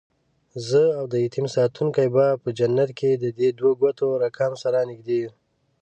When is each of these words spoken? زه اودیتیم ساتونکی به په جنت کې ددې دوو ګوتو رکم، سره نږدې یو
زه 0.67 0.81
اودیتیم 0.99 1.45
ساتونکی 1.55 2.07
به 2.15 2.25
په 2.41 2.49
جنت 2.57 2.89
کې 2.99 3.09
ددې 3.23 3.49
دوو 3.59 3.71
ګوتو 3.81 4.07
رکم، 4.23 4.51
سره 4.63 4.79
نږدې 4.89 5.17
یو 5.23 5.31